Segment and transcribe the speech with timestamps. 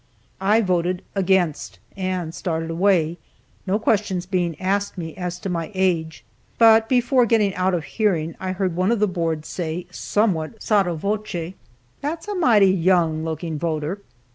[0.41, 3.19] I voted "Against," and started away,
[3.67, 6.25] no questions being asked me as to my age.
[6.57, 10.95] But before getting out of hearing I heard one of the board say, somewhat sotto
[10.95, 11.53] voce,
[12.01, 14.01] "That's a mighty young looking voter."